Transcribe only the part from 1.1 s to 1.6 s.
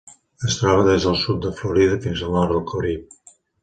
sud de